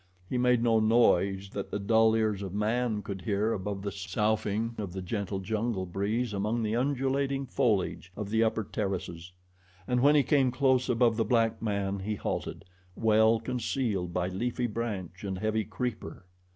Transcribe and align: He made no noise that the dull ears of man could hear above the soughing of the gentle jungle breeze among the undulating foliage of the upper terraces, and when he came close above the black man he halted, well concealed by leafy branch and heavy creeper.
He 0.27 0.39
made 0.39 0.63
no 0.63 0.79
noise 0.79 1.51
that 1.51 1.69
the 1.69 1.77
dull 1.77 2.15
ears 2.15 2.41
of 2.41 2.55
man 2.55 3.03
could 3.03 3.21
hear 3.21 3.53
above 3.53 3.83
the 3.83 3.91
soughing 3.91 4.73
of 4.79 4.93
the 4.93 5.01
gentle 5.03 5.37
jungle 5.37 5.85
breeze 5.85 6.33
among 6.33 6.63
the 6.63 6.75
undulating 6.75 7.45
foliage 7.45 8.11
of 8.15 8.31
the 8.31 8.43
upper 8.43 8.63
terraces, 8.63 9.31
and 9.87 10.01
when 10.01 10.15
he 10.15 10.23
came 10.23 10.49
close 10.49 10.89
above 10.89 11.17
the 11.17 11.23
black 11.23 11.61
man 11.61 11.99
he 11.99 12.15
halted, 12.15 12.65
well 12.95 13.39
concealed 13.39 14.11
by 14.11 14.27
leafy 14.27 14.65
branch 14.65 15.23
and 15.23 15.37
heavy 15.37 15.63
creeper. 15.65 16.25